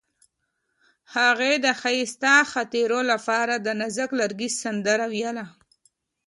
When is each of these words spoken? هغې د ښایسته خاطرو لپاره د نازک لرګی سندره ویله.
هغې 1.15 1.53
د 1.65 1.67
ښایسته 1.81 2.33
خاطرو 2.51 2.99
لپاره 3.11 3.53
د 3.65 3.67
نازک 3.79 4.09
لرګی 4.19 4.49
سندره 4.63 5.05
ویله. 5.13 5.45